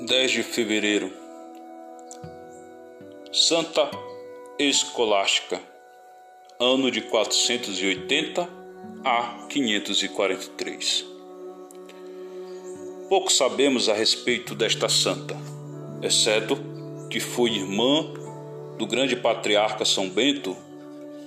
[0.00, 1.12] 10 de fevereiro.
[3.32, 3.90] Santa
[4.56, 5.60] Escolástica,
[6.60, 8.48] ano de 480
[9.04, 11.04] a 543.
[13.08, 15.36] Pouco sabemos a respeito desta santa,
[16.00, 16.56] exceto
[17.10, 18.06] que foi irmã
[18.78, 20.56] do grande patriarca São Bento,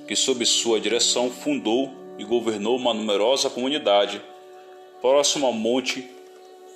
[0.07, 4.21] que sob sua direção fundou e governou uma numerosa comunidade
[5.01, 6.09] próximo ao Monte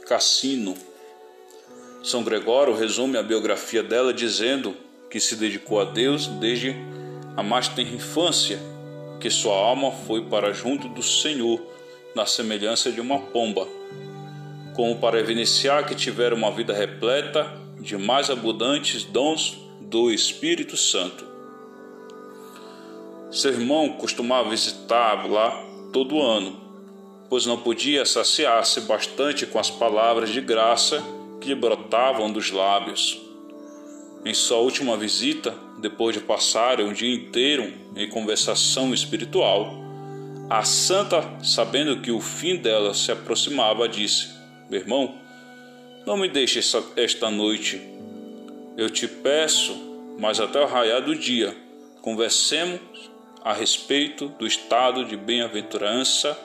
[0.06, 0.76] Cassino
[2.06, 4.76] são Gregório resume a biografia dela dizendo
[5.10, 6.76] que se dedicou a Deus desde
[7.36, 8.60] a mais tenra infância,
[9.20, 11.60] que sua alma foi para junto do Senhor,
[12.16, 13.68] na semelhança de uma pomba,
[14.76, 21.26] como para evidenciar que tivera uma vida repleta de mais abundantes dons do Espírito Santo.
[23.32, 25.60] Seu irmão costumava visitar lá
[25.92, 26.56] todo ano,
[27.32, 31.04] pois não podia saciar-se bastante com as palavras de graça
[31.46, 33.22] que brotavam dos lábios.
[34.26, 39.76] Em sua última visita, depois de passar um dia inteiro em conversação espiritual,
[40.50, 44.30] a santa, sabendo que o fim dela se aproximava, disse:
[44.70, 45.16] Meu irmão,
[46.06, 46.60] não me deixe
[46.96, 47.80] esta noite.
[48.76, 49.76] Eu te peço,
[50.18, 51.56] mas até o raiar do dia,
[52.02, 52.80] conversemos
[53.44, 56.38] a respeito do estado de bem-aventurança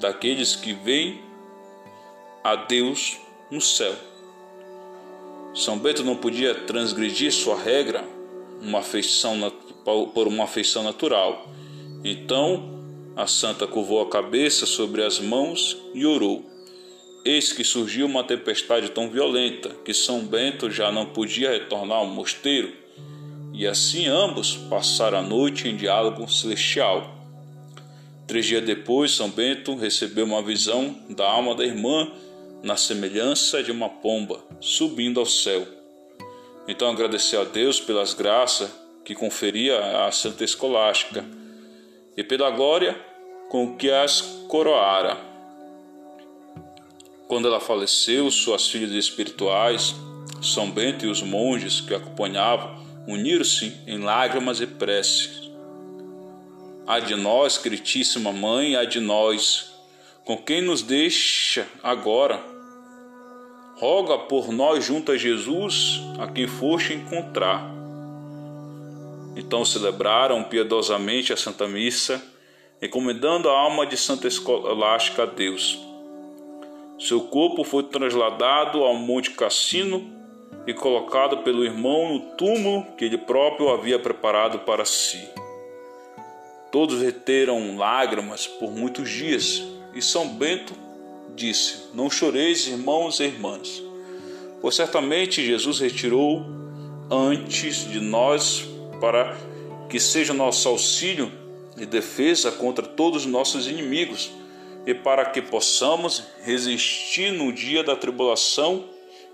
[0.00, 1.20] daqueles que veem
[2.42, 3.16] a Deus
[3.48, 3.94] no céu.
[5.54, 8.04] São Bento não podia transgredir sua regra
[8.60, 9.52] uma afeição,
[10.14, 11.48] por uma afeição natural.
[12.02, 12.80] Então
[13.14, 16.50] a santa curvou a cabeça sobre as mãos e orou.
[17.24, 22.06] Eis que surgiu uma tempestade tão violenta que São Bento já não podia retornar ao
[22.06, 22.72] mosteiro,
[23.52, 27.14] e assim ambos passaram a noite em diálogo celestial.
[28.26, 32.10] Três dias depois, São Bento recebeu uma visão da alma da irmã
[32.62, 35.66] na semelhança de uma pomba subindo ao céu.
[36.68, 38.70] Então agradeceu a Deus pelas graças
[39.04, 41.24] que conferia à Santa Escolástica
[42.16, 42.98] e pela glória
[43.48, 45.16] com que as coroara.
[47.26, 49.94] Quando ela faleceu, suas filhas espirituais,
[50.40, 55.50] São Bento e os monges que a acompanhavam, uniram-se em lágrimas e preces.
[56.86, 59.71] A de nós, queridíssima Mãe, a de nós,
[60.24, 62.52] com quem nos deixa agora
[63.82, 67.68] roga por nós junto a Jesus, a quem foste encontrar.
[69.34, 72.22] Então celebraram piedosamente a Santa Missa,
[72.80, 75.80] encomendando a alma de Santa Escolástica a Deus.
[76.96, 80.08] Seu corpo foi trasladado ao Monte Cassino
[80.64, 85.28] e colocado pelo irmão no túmulo que ele próprio havia preparado para si.
[86.70, 90.74] Todos reteram lágrimas por muitos dias e São Bento
[91.34, 93.82] disse: Não choreis, irmãos e irmãs,
[94.60, 96.44] pois certamente Jesus retirou
[97.10, 98.64] antes de nós
[99.00, 99.36] para
[99.88, 101.30] que seja nosso auxílio
[101.76, 104.30] e defesa contra todos os nossos inimigos
[104.86, 108.84] e para que possamos resistir no dia da tribulação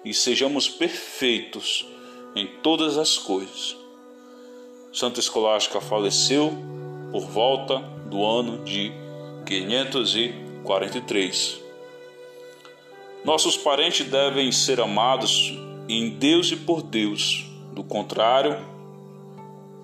[0.05, 1.87] e sejamos perfeitos
[2.35, 3.77] em todas as coisas.
[4.93, 6.53] Santa Escolástica faleceu
[7.13, 8.93] por volta do ano de
[10.69, 11.61] 543.
[13.25, 15.59] Nossos parentes devem ser amados
[15.89, 17.47] em Deus e por Deus.
[17.73, 18.59] Do contrário,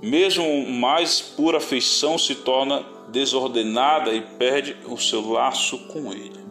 [0.03, 6.45] mesmo mais pura afeição se torna desordenada e perde o seu laço com Ele.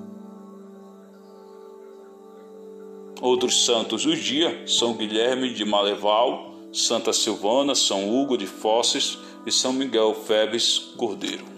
[3.21, 9.51] Outros santos do dia são Guilherme de Maleval, Santa Silvana, São Hugo de Fosses e
[9.51, 11.52] São Miguel Febres Cordeiro.